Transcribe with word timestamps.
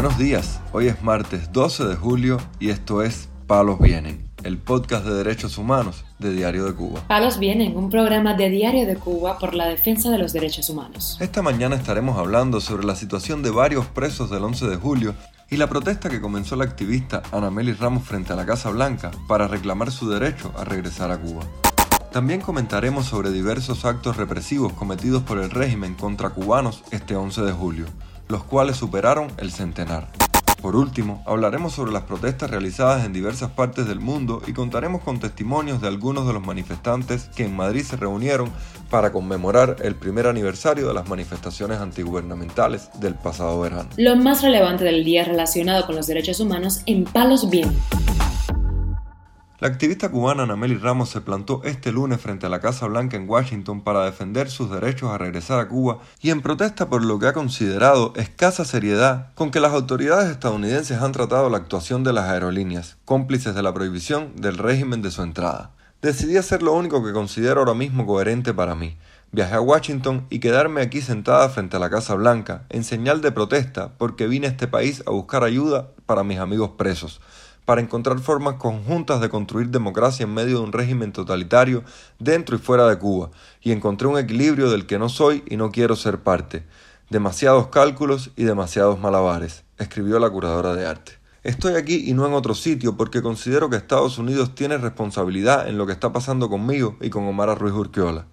Buenos 0.00 0.16
días, 0.16 0.60
hoy 0.72 0.86
es 0.86 1.02
martes 1.02 1.52
12 1.52 1.84
de 1.84 1.94
julio 1.94 2.38
y 2.58 2.70
esto 2.70 3.02
es 3.02 3.28
Palos 3.46 3.78
Vienen, 3.78 4.30
el 4.44 4.56
podcast 4.56 5.04
de 5.04 5.12
derechos 5.12 5.58
humanos 5.58 6.06
de 6.18 6.32
Diario 6.32 6.64
de 6.64 6.72
Cuba. 6.72 7.02
Palos 7.06 7.38
Vienen, 7.38 7.76
un 7.76 7.90
programa 7.90 8.32
de 8.32 8.48
Diario 8.48 8.86
de 8.86 8.96
Cuba 8.96 9.36
por 9.36 9.52
la 9.52 9.68
defensa 9.68 10.08
de 10.08 10.16
los 10.16 10.32
derechos 10.32 10.70
humanos. 10.70 11.18
Esta 11.20 11.42
mañana 11.42 11.76
estaremos 11.76 12.16
hablando 12.16 12.62
sobre 12.62 12.86
la 12.86 12.96
situación 12.96 13.42
de 13.42 13.50
varios 13.50 13.84
presos 13.88 14.30
del 14.30 14.42
11 14.42 14.68
de 14.68 14.76
julio 14.76 15.14
y 15.50 15.58
la 15.58 15.68
protesta 15.68 16.08
que 16.08 16.22
comenzó 16.22 16.56
la 16.56 16.64
activista 16.64 17.22
Anameli 17.30 17.74
Ramos 17.74 18.04
frente 18.04 18.32
a 18.32 18.36
la 18.36 18.46
Casa 18.46 18.70
Blanca 18.70 19.10
para 19.28 19.48
reclamar 19.48 19.90
su 19.90 20.08
derecho 20.08 20.50
a 20.56 20.64
regresar 20.64 21.10
a 21.10 21.18
Cuba. 21.18 21.42
También 22.10 22.40
comentaremos 22.40 23.04
sobre 23.04 23.32
diversos 23.32 23.84
actos 23.84 24.16
represivos 24.16 24.72
cometidos 24.72 25.22
por 25.24 25.36
el 25.36 25.50
régimen 25.50 25.92
contra 25.92 26.30
cubanos 26.30 26.84
este 26.90 27.16
11 27.16 27.42
de 27.42 27.52
julio, 27.52 27.84
los 28.30 28.44
cuales 28.44 28.76
superaron 28.76 29.28
el 29.38 29.50
centenar. 29.50 30.08
Por 30.60 30.76
último, 30.76 31.22
hablaremos 31.26 31.72
sobre 31.72 31.90
las 31.90 32.02
protestas 32.02 32.50
realizadas 32.50 33.06
en 33.06 33.14
diversas 33.14 33.50
partes 33.50 33.88
del 33.88 33.98
mundo 33.98 34.42
y 34.46 34.52
contaremos 34.52 35.02
con 35.02 35.18
testimonios 35.18 35.80
de 35.80 35.88
algunos 35.88 36.26
de 36.26 36.34
los 36.34 36.44
manifestantes 36.44 37.30
que 37.34 37.46
en 37.46 37.56
Madrid 37.56 37.82
se 37.82 37.96
reunieron 37.96 38.50
para 38.90 39.10
conmemorar 39.10 39.76
el 39.82 39.94
primer 39.94 40.26
aniversario 40.26 40.86
de 40.86 40.92
las 40.92 41.08
manifestaciones 41.08 41.78
antigubernamentales 41.78 42.90
del 43.00 43.14
pasado 43.14 43.58
verano. 43.60 43.88
Lo 43.96 44.16
más 44.16 44.42
relevante 44.42 44.84
del 44.84 45.02
día 45.02 45.24
relacionado 45.24 45.86
con 45.86 45.96
los 45.96 46.06
derechos 46.06 46.40
humanos 46.40 46.82
en 46.84 47.04
Palos 47.04 47.48
Bien. 47.48 47.74
La 49.60 49.68
activista 49.68 50.08
cubana 50.08 50.44
Anameli 50.44 50.78
Ramos 50.78 51.10
se 51.10 51.20
plantó 51.20 51.60
este 51.64 51.92
lunes 51.92 52.18
frente 52.18 52.46
a 52.46 52.48
la 52.48 52.60
Casa 52.60 52.86
Blanca 52.86 53.18
en 53.18 53.28
Washington 53.28 53.82
para 53.82 54.06
defender 54.06 54.48
sus 54.48 54.70
derechos 54.70 55.10
a 55.10 55.18
regresar 55.18 55.60
a 55.60 55.68
Cuba 55.68 55.98
y 56.22 56.30
en 56.30 56.40
protesta 56.40 56.88
por 56.88 57.04
lo 57.04 57.18
que 57.18 57.26
ha 57.26 57.34
considerado 57.34 58.14
escasa 58.16 58.64
seriedad 58.64 59.34
con 59.34 59.50
que 59.50 59.60
las 59.60 59.74
autoridades 59.74 60.30
estadounidenses 60.30 61.02
han 61.02 61.12
tratado 61.12 61.50
la 61.50 61.58
actuación 61.58 62.04
de 62.04 62.14
las 62.14 62.30
aerolíneas, 62.30 62.96
cómplices 63.04 63.54
de 63.54 63.62
la 63.62 63.74
prohibición 63.74 64.34
del 64.34 64.56
régimen 64.56 65.02
de 65.02 65.10
su 65.10 65.22
entrada. 65.22 65.72
Decidí 66.00 66.38
hacer 66.38 66.62
lo 66.62 66.72
único 66.72 67.04
que 67.04 67.12
considero 67.12 67.60
ahora 67.60 67.74
mismo 67.74 68.06
coherente 68.06 68.54
para 68.54 68.74
mí. 68.74 68.96
Viajé 69.30 69.56
a 69.56 69.60
Washington 69.60 70.26
y 70.30 70.40
quedarme 70.40 70.80
aquí 70.80 71.02
sentada 71.02 71.50
frente 71.50 71.76
a 71.76 71.80
la 71.80 71.90
Casa 71.90 72.14
Blanca, 72.14 72.64
en 72.70 72.82
señal 72.82 73.20
de 73.20 73.30
protesta, 73.30 73.92
porque 73.98 74.26
vine 74.26 74.46
a 74.46 74.50
este 74.50 74.68
país 74.68 75.02
a 75.06 75.10
buscar 75.10 75.44
ayuda 75.44 75.90
para 76.06 76.24
mis 76.24 76.38
amigos 76.38 76.70
presos 76.78 77.20
para 77.64 77.80
encontrar 77.80 78.18
formas 78.18 78.54
conjuntas 78.54 79.20
de 79.20 79.28
construir 79.28 79.68
democracia 79.68 80.24
en 80.24 80.34
medio 80.34 80.58
de 80.58 80.64
un 80.64 80.72
régimen 80.72 81.12
totalitario 81.12 81.84
dentro 82.18 82.56
y 82.56 82.58
fuera 82.58 82.88
de 82.88 82.98
Cuba, 82.98 83.30
y 83.60 83.72
encontré 83.72 84.08
un 84.08 84.18
equilibrio 84.18 84.70
del 84.70 84.86
que 84.86 84.98
no 84.98 85.08
soy 85.08 85.44
y 85.46 85.56
no 85.56 85.70
quiero 85.70 85.96
ser 85.96 86.20
parte. 86.20 86.64
Demasiados 87.10 87.68
cálculos 87.68 88.30
y 88.36 88.44
demasiados 88.44 89.00
malabares, 89.00 89.64
escribió 89.78 90.18
la 90.18 90.30
curadora 90.30 90.74
de 90.74 90.86
arte. 90.86 91.20
Estoy 91.42 91.74
aquí 91.74 92.04
y 92.06 92.12
no 92.12 92.26
en 92.26 92.34
otro 92.34 92.54
sitio 92.54 92.98
porque 92.98 93.22
considero 93.22 93.70
que 93.70 93.76
Estados 93.76 94.18
Unidos 94.18 94.54
tiene 94.54 94.76
responsabilidad 94.76 95.68
en 95.68 95.78
lo 95.78 95.86
que 95.86 95.92
está 95.92 96.12
pasando 96.12 96.50
conmigo 96.50 96.96
y 97.00 97.08
con 97.08 97.26
Omar 97.26 97.58
Ruiz 97.58 97.72
Urquiola. 97.72 98.26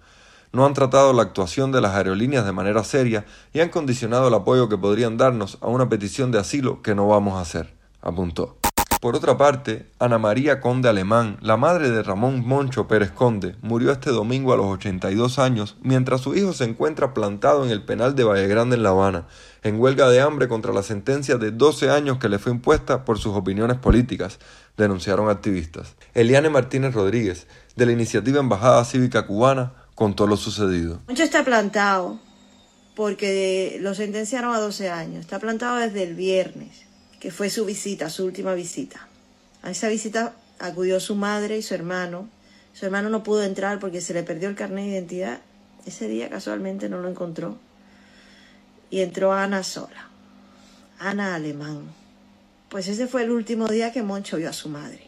No 0.52 0.66
han 0.66 0.74
tratado 0.74 1.14
la 1.14 1.22
actuación 1.22 1.72
de 1.72 1.80
las 1.80 1.96
aerolíneas 1.96 2.46
de 2.46 2.52
manera 2.52 2.84
seria 2.84 3.26
y 3.54 3.62
han 3.62 3.70
condicionado 3.70 4.28
el 4.28 4.34
apoyo 4.34 4.68
que 4.68 4.78
podrían 4.78 5.16
darnos 5.16 5.58
a 5.62 5.68
una 5.68 5.88
petición 5.88 6.32
de 6.32 6.40
asilo 6.40 6.82
que 6.82 6.96
no 6.96 7.08
vamos 7.08 7.36
a 7.36 7.42
hacer, 7.42 7.74
apuntó. 8.02 8.58
Por 9.00 9.16
otra 9.16 9.38
parte, 9.38 9.86
Ana 10.00 10.18
María 10.18 10.60
Conde 10.60 10.90
Alemán, 10.90 11.38
la 11.42 11.56
madre 11.56 11.92
de 11.92 12.02
Ramón 12.02 12.44
Moncho 12.48 12.88
Pérez 12.88 13.12
Conde, 13.12 13.56
murió 13.62 13.92
este 13.92 14.10
domingo 14.10 14.54
a 14.54 14.58
los 14.58 14.66
82 14.66 15.38
años 15.38 15.78
mientras 15.84 16.22
su 16.22 16.34
hijo 16.34 16.52
se 16.52 16.64
encuentra 16.64 17.14
plantado 17.14 17.64
en 17.64 17.70
el 17.70 17.84
penal 17.84 18.16
de 18.16 18.24
Vallegrande 18.24 18.76
en 18.76 18.82
La 18.82 18.90
Habana, 18.90 19.28
en 19.62 19.80
huelga 19.80 20.10
de 20.10 20.22
hambre 20.22 20.48
contra 20.48 20.74
la 20.74 20.82
sentencia 20.82 21.38
de 21.38 21.52
12 21.52 21.92
años 21.92 22.18
que 22.18 22.28
le 22.28 22.40
fue 22.40 22.52
impuesta 22.52 23.06
por 23.06 23.20
sus 23.20 23.36
opiniones 23.36 23.78
políticas, 23.78 24.40
denunciaron 24.78 25.30
activistas. 25.30 25.96
Eliane 26.16 26.50
Martínez 26.50 26.96
Rodríguez, 26.96 27.46
de 27.76 27.86
la 27.86 27.92
iniciativa 27.92 28.40
Embajada 28.40 28.84
Cívica 28.84 29.28
Cubana, 29.28 29.74
contó 29.94 30.26
lo 30.26 30.38
sucedido. 30.38 31.02
Moncho 31.08 31.24
está 31.24 31.46
plantado 31.46 32.20
porque 32.96 33.78
lo 33.80 33.94
sentenciaron 33.94 34.56
a 34.56 34.60
12 34.60 34.90
años. 34.90 35.20
Está 35.20 35.38
plantado 35.38 35.78
desde 35.78 36.02
el 36.02 36.16
viernes 36.16 36.87
que 37.20 37.32
fue 37.32 37.50
su 37.50 37.66
visita, 37.66 38.10
su 38.10 38.26
última 38.26 38.54
visita. 38.54 39.08
A 39.64 39.72
esa 39.72 39.88
visita 39.88 40.34
acudió 40.60 41.00
su 41.00 41.16
madre 41.16 41.58
y 41.58 41.62
su 41.62 41.74
hermano. 41.74 42.30
Su 42.74 42.86
hermano 42.86 43.10
no 43.10 43.24
pudo 43.24 43.44
entrar 43.44 43.80
porque 43.80 44.02
se 44.02 44.14
le 44.14 44.24
perdió 44.24 44.50
el 44.50 44.56
carnet 44.56 44.86
de 44.86 44.92
identidad. 44.92 45.40
Ese 45.86 46.08
día 46.08 46.30
casualmente 46.30 46.90
no 46.90 47.00
lo 47.00 47.10
encontró. 47.10 47.58
Y 48.90 49.02
entró 49.02 49.34
Ana 49.34 49.64
sola. 49.64 50.10
Ana 51.00 51.36
Alemán. 51.36 51.88
Pues 52.70 52.88
ese 52.88 53.08
fue 53.08 53.24
el 53.24 53.32
último 53.32 53.68
día 53.68 53.92
que 53.92 54.04
Moncho 54.04 54.38
vio 54.38 54.50
a 54.50 54.54
su 54.54 54.70
madre. 54.70 55.08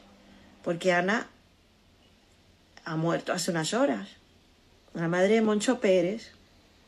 Porque 0.63 0.93
Ana 0.93 1.27
ha 2.85 2.95
muerto 2.95 3.33
hace 3.33 3.51
unas 3.51 3.73
horas. 3.73 4.09
La 4.93 5.07
madre 5.07 5.35
de 5.35 5.41
Moncho 5.41 5.79
Pérez 5.79 6.31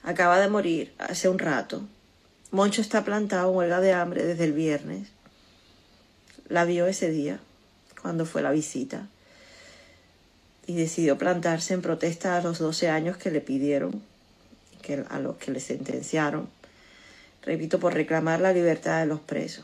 acaba 0.03 0.39
de 0.39 0.49
morir 0.49 0.93
hace 0.97 1.29
un 1.29 1.37
rato. 1.37 1.87
Moncho 2.51 2.81
está 2.81 3.05
plantado 3.05 3.49
en 3.49 3.55
huelga 3.55 3.79
de 3.79 3.93
hambre 3.93 4.25
desde 4.25 4.43
el 4.43 4.51
viernes. 4.51 5.07
La 6.49 6.65
vio 6.65 6.85
ese 6.85 7.09
día, 7.09 7.39
cuando 8.01 8.25
fue 8.25 8.41
la 8.41 8.51
visita, 8.51 9.07
y 10.67 10.75
decidió 10.75 11.17
plantarse 11.17 11.73
en 11.73 11.81
protesta 11.81 12.35
a 12.35 12.41
los 12.41 12.59
12 12.59 12.89
años 12.89 13.15
que 13.15 13.31
le 13.31 13.39
pidieron, 13.39 14.03
que, 14.81 15.05
a 15.09 15.19
los 15.19 15.37
que 15.37 15.51
le 15.51 15.61
sentenciaron, 15.61 16.49
repito, 17.41 17.79
por 17.79 17.93
reclamar 17.93 18.41
la 18.41 18.51
libertad 18.51 18.99
de 18.99 19.05
los 19.05 19.21
presos. 19.21 19.63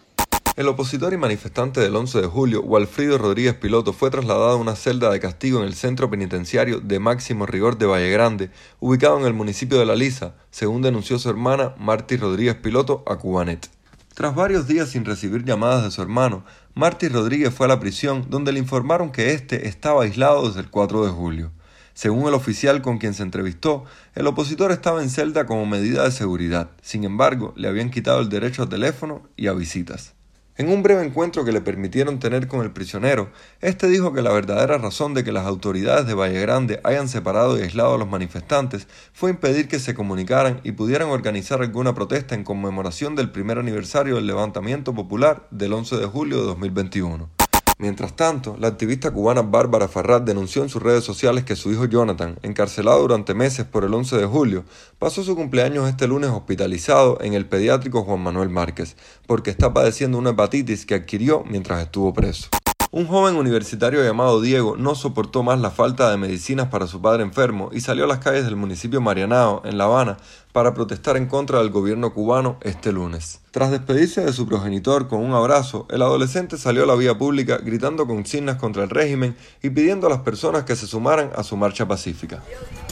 El 0.57 0.67
opositor 0.69 1.13
y 1.13 1.17
manifestante 1.17 1.81
del 1.81 1.95
11 1.95 2.19
de 2.19 2.25
julio, 2.25 2.63
Walfrido 2.63 3.19
Rodríguez 3.19 3.53
Piloto, 3.53 3.93
fue 3.93 4.09
trasladado 4.09 4.49
a 4.49 4.55
una 4.55 4.75
celda 4.75 5.11
de 5.11 5.19
castigo 5.19 5.59
en 5.59 5.67
el 5.67 5.75
centro 5.75 6.09
penitenciario 6.09 6.79
de 6.79 6.97
máximo 6.97 7.45
rigor 7.45 7.77
de 7.77 7.85
Valle 7.85 8.09
Grande, 8.09 8.49
ubicado 8.79 9.19
en 9.19 9.27
el 9.27 9.35
municipio 9.35 9.77
de 9.77 9.85
La 9.85 9.95
Lisa, 9.95 10.33
según 10.49 10.81
denunció 10.81 11.19
su 11.19 11.29
hermana 11.29 11.75
Marty 11.77 12.17
Rodríguez 12.17 12.55
Piloto 12.55 13.03
a 13.05 13.17
Cubanet. 13.17 13.69
Tras 14.15 14.33
varios 14.33 14.65
días 14.65 14.89
sin 14.89 15.05
recibir 15.05 15.45
llamadas 15.45 15.83
de 15.83 15.91
su 15.91 16.01
hermano, 16.01 16.43
Marty 16.73 17.07
Rodríguez 17.07 17.53
fue 17.53 17.67
a 17.67 17.69
la 17.69 17.79
prisión 17.79 18.25
donde 18.27 18.51
le 18.51 18.57
informaron 18.57 19.11
que 19.11 19.33
éste 19.33 19.67
estaba 19.67 20.05
aislado 20.05 20.47
desde 20.47 20.61
el 20.61 20.71
4 20.71 21.05
de 21.05 21.11
julio. 21.11 21.51
Según 21.93 22.27
el 22.27 22.33
oficial 22.33 22.81
con 22.81 22.97
quien 22.97 23.13
se 23.13 23.21
entrevistó, 23.21 23.85
el 24.15 24.25
opositor 24.25 24.71
estaba 24.71 25.03
en 25.03 25.11
celda 25.11 25.45
como 25.45 25.67
medida 25.67 26.03
de 26.03 26.11
seguridad. 26.11 26.71
Sin 26.81 27.03
embargo, 27.03 27.53
le 27.55 27.67
habían 27.67 27.91
quitado 27.91 28.21
el 28.21 28.29
derecho 28.29 28.63
a 28.63 28.69
teléfono 28.69 29.21
y 29.35 29.45
a 29.45 29.53
visitas. 29.53 30.16
En 30.57 30.69
un 30.69 30.81
breve 30.81 31.05
encuentro 31.05 31.45
que 31.45 31.51
le 31.51 31.61
permitieron 31.61 32.17
tener 32.17 32.47
con 32.47 32.61
el 32.61 32.71
prisionero, 32.71 33.29
este 33.61 33.87
dijo 33.87 34.11
que 34.11 34.23
la 34.23 34.31
verdadera 34.31 34.79
razón 34.79 35.13
de 35.13 35.23
que 35.23 35.31
las 35.31 35.45
autoridades 35.45 36.07
de 36.07 36.15
Valle 36.15 36.41
Grande 36.41 36.79
hayan 36.83 37.07
separado 37.07 37.59
y 37.59 37.61
aislado 37.61 37.93
a 37.93 37.97
los 37.99 38.09
manifestantes 38.09 38.87
fue 39.13 39.29
impedir 39.29 39.67
que 39.67 39.77
se 39.77 39.93
comunicaran 39.93 40.59
y 40.63 40.71
pudieran 40.71 41.09
organizar 41.09 41.61
alguna 41.61 41.93
protesta 41.93 42.33
en 42.33 42.43
conmemoración 42.43 43.15
del 43.15 43.29
primer 43.29 43.59
aniversario 43.59 44.15
del 44.15 44.25
levantamiento 44.25 44.95
popular 44.95 45.47
del 45.51 45.73
11 45.73 45.97
de 45.97 46.05
julio 46.07 46.37
de 46.37 46.45
2021. 46.47 47.36
Mientras 47.79 48.15
tanto, 48.15 48.57
la 48.59 48.69
activista 48.69 49.11
cubana 49.11 49.43
Bárbara 49.43 49.87
Farrat 49.87 50.23
denunció 50.23 50.63
en 50.63 50.69
sus 50.69 50.81
redes 50.81 51.03
sociales 51.03 51.43
que 51.43 51.55
su 51.55 51.71
hijo 51.71 51.85
Jonathan, 51.85 52.39
encarcelado 52.41 53.01
durante 53.01 53.35
meses 53.35 53.67
por 53.67 53.83
el 53.83 53.93
11 53.93 54.17
de 54.17 54.25
julio, 54.25 54.63
pasó 54.97 55.23
su 55.23 55.35
cumpleaños 55.35 55.87
este 55.87 56.07
lunes 56.07 56.31
hospitalizado 56.31 57.19
en 57.21 57.33
el 57.33 57.45
pediátrico 57.45 58.03
Juan 58.03 58.21
Manuel 58.21 58.49
Márquez, 58.49 58.95
porque 59.27 59.51
está 59.51 59.73
padeciendo 59.73 60.17
una 60.17 60.31
hepatitis 60.31 60.87
que 60.87 60.95
adquirió 60.95 61.43
mientras 61.47 61.83
estuvo 61.83 62.11
preso. 62.13 62.49
Un 62.97 63.05
joven 63.05 63.35
universitario 63.35 64.03
llamado 64.03 64.41
Diego 64.41 64.75
no 64.75 64.95
soportó 64.95 65.43
más 65.43 65.59
la 65.59 65.69
falta 65.69 66.09
de 66.09 66.17
medicinas 66.17 66.69
para 66.69 66.87
su 66.87 66.99
padre 66.99 67.21
enfermo 67.21 67.69
y 67.71 67.81
salió 67.81 68.05
a 68.05 68.07
las 68.07 68.17
calles 68.17 68.45
del 68.45 68.55
municipio 68.55 69.01
Marianao, 69.01 69.61
en 69.65 69.77
La 69.77 69.83
Habana, 69.83 70.17
para 70.51 70.73
protestar 70.73 71.15
en 71.15 71.27
contra 71.27 71.59
del 71.59 71.69
gobierno 71.69 72.11
cubano 72.11 72.57
este 72.61 72.91
lunes. 72.91 73.39
Tras 73.51 73.69
despedirse 73.69 74.25
de 74.25 74.33
su 74.33 74.47
progenitor 74.47 75.07
con 75.07 75.19
un 75.19 75.35
abrazo, 75.35 75.85
el 75.91 76.01
adolescente 76.01 76.57
salió 76.57 76.85
a 76.85 76.87
la 76.87 76.95
vía 76.95 77.15
pública 77.15 77.59
gritando 77.59 78.07
consignas 78.07 78.55
contra 78.55 78.81
el 78.81 78.89
régimen 78.89 79.37
y 79.61 79.69
pidiendo 79.69 80.07
a 80.07 80.09
las 80.09 80.21
personas 80.21 80.63
que 80.63 80.75
se 80.75 80.87
sumaran 80.87 81.29
a 81.35 81.43
su 81.43 81.55
marcha 81.55 81.87
pacífica. 81.87 82.41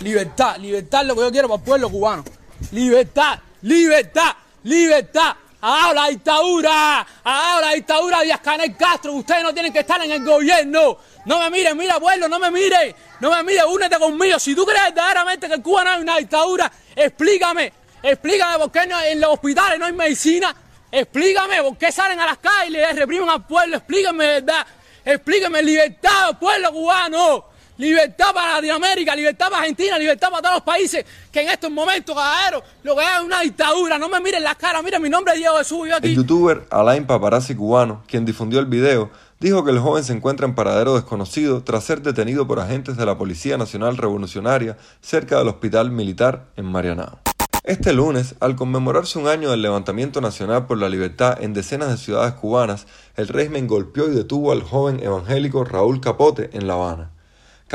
Libertad, 0.04 0.58
libertad 0.58 1.04
lo 1.04 1.16
que 1.16 1.22
yo 1.22 1.32
quiero 1.32 1.48
para 1.48 1.62
el 1.62 1.66
pueblo 1.66 1.90
cubano. 1.90 2.24
Libertad, 2.72 3.40
libertad, 3.64 4.34
libertad. 4.62 5.36
¡Ah, 5.68 5.92
la 5.96 6.10
dictadura! 6.10 7.08
¡Ah, 7.24 7.58
la 7.60 7.72
dictadura 7.72 8.22
Díaz 8.22 8.40
Canel 8.40 8.78
Castro! 8.78 9.14
Ustedes 9.14 9.42
no 9.42 9.52
tienen 9.52 9.74
que 9.74 9.80
estar 9.80 10.00
en 10.04 10.12
el 10.12 10.24
gobierno. 10.24 11.00
No 11.26 11.40
me 11.40 11.50
miren, 11.50 11.76
mira, 11.76 12.00
pueblo, 12.00 12.30
no 12.30 12.38
me 12.38 12.52
mire. 12.52 12.96
No 13.20 13.32
me 13.32 13.42
mire, 13.42 13.66
únete 13.66 13.98
conmigo. 13.98 14.38
Si 14.38 14.54
tú 14.54 14.64
crees 14.64 14.84
verdaderamente 14.84 15.48
que 15.48 15.56
en 15.56 15.64
Cuba 15.64 15.84
no 15.84 15.90
hay 15.90 16.02
una 16.04 16.18
dictadura, 16.18 16.72
explícame. 16.96 17.74
Explícame 18.04 18.60
por 18.60 18.72
qué 18.72 18.82
en 19.10 19.20
los 19.20 19.32
hospitales 19.32 19.80
no 19.80 19.86
hay 19.88 19.94
medicina. 19.94 20.56
Explícame 20.92 21.64
por 21.64 21.76
qué 21.80 21.92
salen 21.92 22.20
a 22.20 22.28
las 22.28 22.38
calles 22.38 22.88
y 22.92 22.96
reprimen 22.96 23.28
al 23.28 23.48
pueblo. 23.48 23.78
Explícame, 23.78 24.24
¿verdad? 24.24 24.68
Explícame 25.04 25.64
libertad, 25.64 26.38
pueblo 26.40 26.72
cubano. 26.74 27.46
Libertad 27.78 28.34
para 28.34 28.54
Latinoamérica, 28.54 29.16
libertad 29.16 29.50
para 29.50 29.62
Argentina, 29.62 29.98
libertad 30.00 30.30
para 30.30 30.42
todos 30.42 30.56
los 30.56 30.64
países 30.64 31.06
que 31.30 31.42
en 31.42 31.50
estos 31.50 31.70
momentos, 31.70 32.16
caballero, 32.16 32.64
lo 32.84 32.96
que 32.96 33.02
es 33.02 33.22
una 33.22 33.42
dictadura. 33.42 33.98
No 33.98 34.08
me 34.08 34.22
miren 34.22 34.44
la 34.44 34.56
cara, 34.56 34.82
miren 34.82 35.02
mi 35.02 35.10
nombre 35.10 35.34
es 35.34 35.40
Diego 35.40 35.58
Jesús. 35.58 35.90
Yo. 35.90 35.98
El 36.02 36.16
youtuber 36.16 36.66
Alain 36.70 37.06
Paparazzi 37.06 37.54
cubano, 37.54 38.04
quien 38.08 38.24
difundió 38.24 38.62
el 38.62 38.66
video, 38.68 39.12
dijo 39.42 39.66
que 39.66 39.72
el 39.72 39.80
joven 39.80 40.06
se 40.06 40.14
encuentra 40.14 40.46
en 40.46 40.56
paradero 40.56 40.96
desconocido 40.96 41.64
tras 41.64 41.84
ser 41.84 42.02
detenido 42.02 42.48
por 42.48 42.62
agentes 42.62 42.96
de 42.96 43.06
la 43.06 43.18
Policía 43.18 43.58
Nacional 43.58 43.98
Revolucionaria 43.98 44.78
cerca 45.02 45.38
del 45.38 45.50
Hospital 45.50 45.92
Militar 45.92 46.46
en 46.56 46.66
Marianao. 46.66 47.20
Este 47.66 47.94
lunes, 47.94 48.36
al 48.40 48.56
conmemorarse 48.56 49.18
un 49.18 49.28
año 49.28 49.50
del 49.50 49.64
levantamiento 49.64 50.22
nacional 50.22 50.68
por 50.68 50.78
la 50.78 50.88
libertad 50.88 51.42
en 51.42 51.54
decenas 51.54 51.90
de 51.90 51.98
ciudades 51.98 52.36
cubanas, 52.36 52.86
el 53.18 53.28
régimen 53.28 53.68
golpeó 53.68 54.08
y 54.08 54.16
detuvo 54.16 54.52
al 54.52 54.62
joven 54.62 55.02
evangélico 55.02 55.64
Raúl 55.66 56.00
Capote 56.00 56.52
en 56.54 56.68
La 56.68 56.76
Habana. 56.76 57.15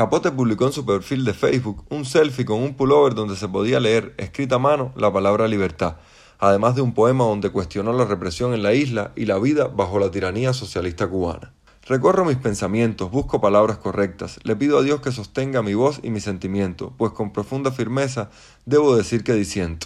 Capote 0.01 0.31
publicó 0.31 0.65
en 0.65 0.73
su 0.73 0.83
perfil 0.83 1.23
de 1.25 1.35
Facebook 1.35 1.85
un 1.89 2.05
selfie 2.05 2.43
con 2.43 2.57
un 2.57 2.73
pullover 2.73 3.13
donde 3.13 3.35
se 3.35 3.47
podía 3.47 3.79
leer, 3.79 4.15
escrita 4.17 4.55
a 4.55 4.57
mano, 4.57 4.91
la 4.95 5.13
palabra 5.13 5.47
libertad, 5.47 5.97
además 6.39 6.73
de 6.75 6.81
un 6.81 6.95
poema 6.95 7.25
donde 7.25 7.51
cuestionó 7.51 7.93
la 7.93 8.05
represión 8.05 8.55
en 8.55 8.63
la 8.63 8.73
isla 8.73 9.11
y 9.15 9.25
la 9.25 9.37
vida 9.37 9.67
bajo 9.67 9.99
la 9.99 10.09
tiranía 10.09 10.53
socialista 10.53 11.07
cubana. 11.07 11.53
Recorro 11.85 12.25
mis 12.25 12.37
pensamientos, 12.37 13.11
busco 13.11 13.41
palabras 13.41 13.77
correctas, 13.77 14.39
le 14.41 14.55
pido 14.55 14.79
a 14.79 14.81
Dios 14.81 15.01
que 15.01 15.11
sostenga 15.11 15.61
mi 15.61 15.75
voz 15.75 15.99
y 16.01 16.09
mi 16.09 16.19
sentimiento, 16.19 16.95
pues 16.97 17.11
con 17.11 17.31
profunda 17.31 17.71
firmeza 17.71 18.31
debo 18.65 18.95
decir 18.95 19.23
que 19.23 19.33
disiento. 19.33 19.85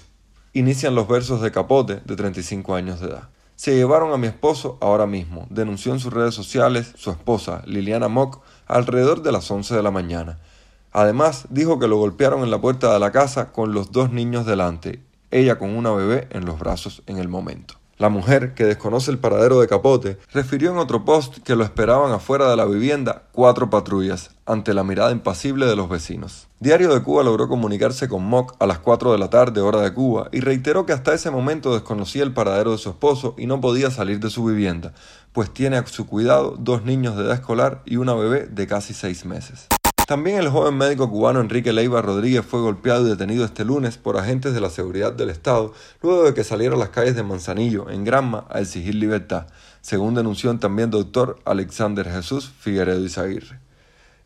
Inician 0.53 0.95
los 0.95 1.09
versos 1.09 1.41
de 1.41 1.51
Capote, 1.51 1.99
de 2.05 2.15
35 2.15 2.73
años 2.73 3.01
de 3.01 3.07
edad. 3.07 3.27
Se 3.55 3.73
llevaron 3.73 4.11
a 4.11 4.17
mi 4.17 4.27
esposo 4.27 4.77
ahora 4.81 5.05
mismo, 5.05 5.47
denunció 5.49 5.93
en 5.93 5.99
sus 5.99 6.11
redes 6.11 6.35
sociales 6.35 6.91
su 6.95 7.09
esposa, 7.09 7.61
Liliana 7.65 8.09
Mock, 8.09 8.41
alrededor 8.67 9.21
de 9.23 9.31
las 9.31 9.49
11 9.49 9.75
de 9.75 9.81
la 9.81 9.91
mañana. 9.91 10.39
Además, 10.91 11.47
dijo 11.49 11.79
que 11.79 11.87
lo 11.87 11.97
golpearon 11.97 12.43
en 12.43 12.51
la 12.51 12.59
puerta 12.59 12.91
de 12.93 12.99
la 12.99 13.11
casa 13.11 13.53
con 13.53 13.73
los 13.73 13.93
dos 13.93 14.11
niños 14.11 14.45
delante, 14.45 15.01
ella 15.31 15.57
con 15.57 15.75
una 15.75 15.91
bebé 15.91 16.27
en 16.31 16.45
los 16.45 16.59
brazos 16.59 17.01
en 17.07 17.17
el 17.17 17.29
momento. 17.29 17.75
La 17.97 18.09
mujer, 18.09 18.53
que 18.55 18.65
desconoce 18.65 19.09
el 19.09 19.19
paradero 19.19 19.61
de 19.61 19.69
Capote, 19.69 20.17
refirió 20.33 20.71
en 20.71 20.77
otro 20.77 21.05
post 21.05 21.37
que 21.43 21.55
lo 21.55 21.63
esperaban 21.63 22.11
afuera 22.11 22.49
de 22.49 22.57
la 22.57 22.65
vivienda 22.65 23.23
cuatro 23.31 23.69
patrullas, 23.69 24.31
ante 24.45 24.73
la 24.73 24.83
mirada 24.83 25.11
impasible 25.11 25.65
de 25.65 25.77
los 25.77 25.87
vecinos. 25.87 26.47
Diario 26.59 26.93
de 26.93 27.01
Cuba 27.01 27.23
logró 27.23 27.47
comunicarse 27.47 28.09
con 28.09 28.25
Mock 28.25 28.57
a 28.59 28.65
las 28.65 28.79
4 28.79 29.13
de 29.13 29.17
la 29.17 29.29
tarde, 29.29 29.61
hora 29.61 29.79
de 29.79 29.93
Cuba, 29.93 30.27
y 30.33 30.41
reiteró 30.41 30.85
que 30.85 30.91
hasta 30.91 31.13
ese 31.13 31.31
momento 31.31 31.73
desconocía 31.73 32.23
el 32.23 32.33
paradero 32.33 32.73
de 32.73 32.79
su 32.79 32.89
esposo 32.89 33.33
y 33.37 33.45
no 33.45 33.61
podía 33.61 33.89
salir 33.91 34.19
de 34.19 34.29
su 34.29 34.43
vivienda, 34.43 34.93
pues 35.31 35.53
tiene 35.53 35.77
a 35.77 35.87
su 35.87 36.05
cuidado 36.05 36.55
dos 36.59 36.83
niños 36.83 37.15
de 37.15 37.23
edad 37.23 37.35
escolar 37.35 37.81
y 37.85 37.95
una 37.95 38.13
bebé 38.13 38.45
de 38.47 38.67
casi 38.67 38.93
seis 38.93 39.25
meses. 39.25 39.67
También 40.05 40.37
el 40.37 40.49
joven 40.49 40.77
médico 40.77 41.09
cubano 41.09 41.41
Enrique 41.41 41.73
Leiva 41.73 41.99
Rodríguez 41.99 42.45
fue 42.45 42.61
golpeado 42.61 43.07
y 43.07 43.09
detenido 43.09 43.43
este 43.43 43.65
lunes 43.65 43.97
por 43.97 44.17
agentes 44.17 44.53
de 44.53 44.61
la 44.61 44.69
seguridad 44.69 45.11
del 45.13 45.31
Estado 45.31 45.73
luego 46.03 46.25
de 46.25 46.35
que 46.35 46.43
saliera 46.43 46.75
a 46.75 46.77
las 46.77 46.89
calles 46.89 47.15
de 47.15 47.23
Manzanillo, 47.23 47.89
en 47.89 48.03
Granma, 48.03 48.45
a 48.51 48.59
exigir 48.59 48.93
libertad, 48.93 49.47
según 49.81 50.13
denunció 50.13 50.55
también 50.59 50.91
doctor 50.91 51.39
Alexander 51.43 52.07
Jesús 52.07 52.51
Figueredo 52.59 53.03
Izaguirre. 53.03 53.59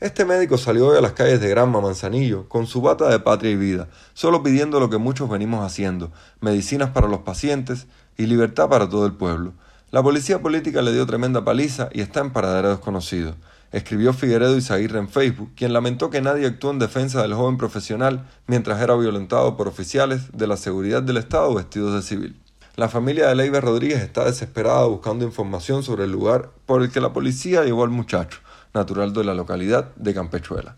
Este 0.01 0.25
médico 0.25 0.57
salió 0.57 0.87
hoy 0.87 0.97
a 0.97 1.01
las 1.01 1.13
calles 1.13 1.39
de 1.39 1.47
Granma, 1.47 1.79
Manzanillo, 1.79 2.49
con 2.49 2.67
su 2.67 2.81
bata 2.81 3.07
de 3.07 3.19
patria 3.19 3.51
y 3.51 3.55
vida, 3.55 3.87
solo 4.13 4.43
pidiendo 4.43 4.81
lo 4.81 4.89
que 4.89 4.97
muchos 4.97 5.29
venimos 5.29 5.65
haciendo, 5.65 6.11
medicinas 6.41 6.89
para 6.89 7.07
los 7.07 7.19
pacientes 7.19 7.87
y 8.17 8.25
libertad 8.25 8.67
para 8.67 8.89
todo 8.89 9.05
el 9.05 9.13
pueblo. 9.13 9.53
La 9.91 10.03
policía 10.03 10.41
política 10.41 10.81
le 10.81 10.91
dio 10.91 11.05
tremenda 11.05 11.45
paliza 11.45 11.87
y 11.93 12.01
está 12.01 12.19
en 12.19 12.31
paradero 12.31 12.69
desconocido 12.69 13.35
escribió 13.71 14.13
Figueredo 14.13 14.57
Izaguirre 14.57 14.99
en 14.99 15.09
Facebook, 15.09 15.51
quien 15.55 15.73
lamentó 15.73 16.09
que 16.09 16.21
nadie 16.21 16.47
actuó 16.47 16.71
en 16.71 16.79
defensa 16.79 17.21
del 17.21 17.33
joven 17.33 17.57
profesional 17.57 18.27
mientras 18.47 18.81
era 18.81 18.95
violentado 18.95 19.55
por 19.57 19.67
oficiales 19.67 20.31
de 20.33 20.47
la 20.47 20.57
seguridad 20.57 21.03
del 21.03 21.17
Estado 21.17 21.53
vestidos 21.53 21.93
de 21.93 22.01
civil. 22.01 22.39
La 22.75 22.87
familia 22.87 23.27
de 23.27 23.35
Leiva 23.35 23.59
Rodríguez 23.59 24.01
está 24.01 24.23
desesperada 24.23 24.85
buscando 24.85 25.25
información 25.25 25.83
sobre 25.83 26.05
el 26.05 26.11
lugar 26.11 26.51
por 26.65 26.81
el 26.81 26.91
que 26.91 27.01
la 27.01 27.11
policía 27.11 27.63
llevó 27.63 27.83
al 27.83 27.89
muchacho, 27.89 28.39
natural 28.73 29.13
de 29.13 29.23
la 29.23 29.33
localidad 29.33 29.93
de 29.95 30.13
Campechuela. 30.13 30.75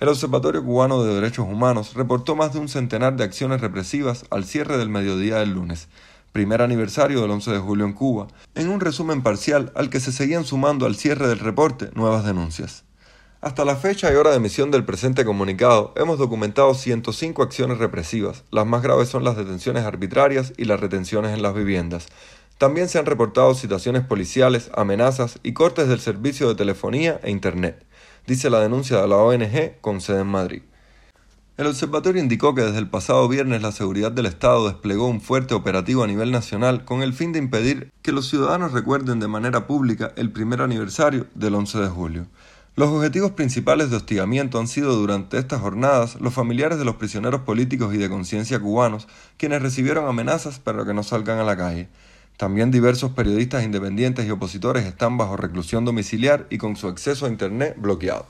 El 0.00 0.08
Observatorio 0.08 0.64
Cubano 0.64 1.04
de 1.04 1.14
Derechos 1.14 1.46
Humanos 1.46 1.94
reportó 1.94 2.34
más 2.34 2.52
de 2.52 2.58
un 2.58 2.68
centenar 2.68 3.16
de 3.16 3.24
acciones 3.24 3.60
represivas 3.60 4.24
al 4.30 4.44
cierre 4.44 4.76
del 4.76 4.88
mediodía 4.88 5.36
del 5.36 5.52
lunes, 5.52 5.88
primer 6.34 6.62
aniversario 6.62 7.20
del 7.20 7.30
11 7.30 7.52
de 7.52 7.58
julio 7.60 7.86
en 7.86 7.92
Cuba, 7.92 8.26
en 8.56 8.68
un 8.68 8.80
resumen 8.80 9.22
parcial 9.22 9.70
al 9.76 9.88
que 9.88 10.00
se 10.00 10.10
seguían 10.10 10.44
sumando 10.44 10.84
al 10.84 10.96
cierre 10.96 11.28
del 11.28 11.38
reporte 11.38 11.90
nuevas 11.94 12.24
denuncias. 12.24 12.82
Hasta 13.40 13.64
la 13.64 13.76
fecha 13.76 14.12
y 14.12 14.16
hora 14.16 14.30
de 14.30 14.38
emisión 14.38 14.72
del 14.72 14.84
presente 14.84 15.24
comunicado, 15.24 15.94
hemos 15.96 16.18
documentado 16.18 16.74
105 16.74 17.40
acciones 17.40 17.78
represivas. 17.78 18.42
Las 18.50 18.66
más 18.66 18.82
graves 18.82 19.08
son 19.08 19.22
las 19.22 19.36
detenciones 19.36 19.84
arbitrarias 19.84 20.52
y 20.56 20.64
las 20.64 20.80
retenciones 20.80 21.32
en 21.32 21.40
las 21.40 21.54
viviendas. 21.54 22.08
También 22.58 22.88
se 22.88 22.98
han 22.98 23.06
reportado 23.06 23.54
situaciones 23.54 24.04
policiales, 24.04 24.72
amenazas 24.74 25.38
y 25.44 25.52
cortes 25.52 25.86
del 25.86 26.00
servicio 26.00 26.48
de 26.48 26.56
telefonía 26.56 27.20
e 27.22 27.30
Internet, 27.30 27.86
dice 28.26 28.50
la 28.50 28.58
denuncia 28.58 29.00
de 29.00 29.06
la 29.06 29.18
ONG 29.18 29.80
con 29.80 30.00
sede 30.00 30.22
en 30.22 30.26
Madrid. 30.26 30.62
El 31.56 31.68
observatorio 31.68 32.20
indicó 32.20 32.52
que 32.52 32.62
desde 32.62 32.78
el 32.78 32.88
pasado 32.88 33.28
viernes 33.28 33.62
la 33.62 33.70
seguridad 33.70 34.10
del 34.10 34.26
Estado 34.26 34.66
desplegó 34.66 35.06
un 35.06 35.20
fuerte 35.20 35.54
operativo 35.54 36.02
a 36.02 36.08
nivel 36.08 36.32
nacional 36.32 36.84
con 36.84 37.00
el 37.00 37.12
fin 37.12 37.30
de 37.30 37.38
impedir 37.38 37.92
que 38.02 38.10
los 38.10 38.28
ciudadanos 38.28 38.72
recuerden 38.72 39.20
de 39.20 39.28
manera 39.28 39.68
pública 39.68 40.12
el 40.16 40.32
primer 40.32 40.62
aniversario 40.62 41.28
del 41.36 41.54
11 41.54 41.78
de 41.78 41.86
julio. 41.86 42.26
Los 42.74 42.88
objetivos 42.88 43.30
principales 43.30 43.88
de 43.88 43.98
hostigamiento 43.98 44.58
han 44.58 44.66
sido 44.66 44.96
durante 44.96 45.38
estas 45.38 45.60
jornadas 45.60 46.20
los 46.20 46.34
familiares 46.34 46.76
de 46.76 46.84
los 46.84 46.96
prisioneros 46.96 47.42
políticos 47.42 47.94
y 47.94 47.98
de 47.98 48.10
conciencia 48.10 48.58
cubanos, 48.58 49.06
quienes 49.36 49.62
recibieron 49.62 50.08
amenazas 50.08 50.58
para 50.58 50.84
que 50.84 50.92
no 50.92 51.04
salgan 51.04 51.38
a 51.38 51.44
la 51.44 51.56
calle. 51.56 51.88
También 52.36 52.72
diversos 52.72 53.12
periodistas 53.12 53.62
independientes 53.62 54.26
y 54.26 54.30
opositores 54.32 54.86
están 54.86 55.18
bajo 55.18 55.36
reclusión 55.36 55.84
domiciliar 55.84 56.48
y 56.50 56.58
con 56.58 56.74
su 56.74 56.88
acceso 56.88 57.26
a 57.26 57.28
Internet 57.28 57.76
bloqueado. 57.78 58.26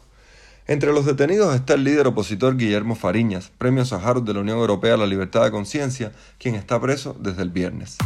Entre 0.67 0.95
los 0.95 1.05
detenidos 1.05 1.55
está 1.55 1.75
el 1.75 1.85
líder 1.85 2.07
opositor 2.07 2.57
Guillermo 2.57 2.95
Fariñas, 2.95 3.53
premio 3.59 3.85
Sájarov 3.85 4.25
de 4.25 4.33
la 4.33 4.41
Unión 4.41 4.57
Europea 4.57 4.95
a 4.95 4.97
la 4.97 5.07
Libertad 5.07 5.45
de 5.45 5.51
Conciencia, 5.51 6.13
quien 6.39 6.55
está 6.55 6.81
preso 6.81 7.15
desde 7.21 7.43
el 7.43 7.51
viernes. 7.51 7.99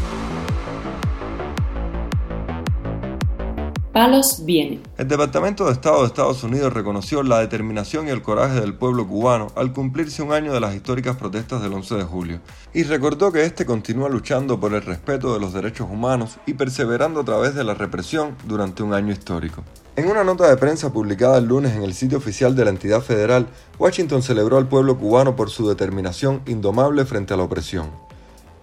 Palos 3.92 4.44
viene. 4.44 4.80
El 4.96 5.06
Departamento 5.06 5.66
de 5.66 5.72
Estado 5.72 6.00
de 6.00 6.08
Estados 6.08 6.42
Unidos 6.42 6.72
reconoció 6.72 7.22
la 7.22 7.38
determinación 7.38 8.08
y 8.08 8.10
el 8.10 8.22
coraje 8.22 8.60
del 8.60 8.74
pueblo 8.74 9.06
cubano 9.06 9.52
al 9.54 9.72
cumplirse 9.72 10.22
un 10.22 10.32
año 10.32 10.52
de 10.52 10.58
las 10.58 10.74
históricas 10.74 11.16
protestas 11.16 11.62
del 11.62 11.72
11 11.72 11.94
de 11.94 12.04
julio, 12.04 12.40
y 12.74 12.82
recordó 12.82 13.30
que 13.30 13.44
éste 13.44 13.66
continúa 13.66 14.08
luchando 14.08 14.58
por 14.58 14.74
el 14.74 14.82
respeto 14.82 15.32
de 15.32 15.38
los 15.38 15.52
derechos 15.52 15.88
humanos 15.88 16.38
y 16.44 16.54
perseverando 16.54 17.20
a 17.20 17.24
través 17.24 17.54
de 17.54 17.62
la 17.62 17.74
represión 17.74 18.36
durante 18.48 18.82
un 18.82 18.94
año 18.94 19.12
histórico. 19.12 19.62
En 19.98 20.08
una 20.08 20.22
nota 20.22 20.48
de 20.48 20.56
prensa 20.56 20.92
publicada 20.92 21.38
el 21.38 21.46
lunes 21.46 21.74
en 21.74 21.82
el 21.82 21.92
sitio 21.92 22.18
oficial 22.18 22.54
de 22.54 22.64
la 22.64 22.70
entidad 22.70 23.00
federal, 23.00 23.48
Washington 23.80 24.22
celebró 24.22 24.56
al 24.56 24.68
pueblo 24.68 24.96
cubano 24.96 25.34
por 25.34 25.50
su 25.50 25.68
determinación 25.68 26.40
indomable 26.46 27.04
frente 27.04 27.34
a 27.34 27.36
la 27.36 27.42
opresión. 27.42 27.90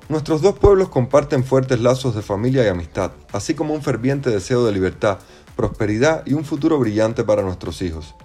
Nuestros 0.07 0.41
dos 0.41 0.57
pueblos 0.57 0.87
comparten 0.87 1.43
fuertes 1.43 1.81
lazos 1.81 2.15
de 2.15 2.21
familia 2.21 2.63
y 2.63 2.69
amistad, 2.69 3.11
así 3.33 3.53
como 3.53 3.73
un 3.73 3.81
ferviente 3.81 4.29
deseo 4.29 4.65
de 4.65 4.71
libertad, 4.71 5.17
prosperidad 5.57 6.25
y 6.25 6.35
un 6.35 6.45
futuro 6.45 6.79
brillante 6.79 7.25
para 7.25 7.41
nuestros 7.41 7.81
hijos. 7.81 8.15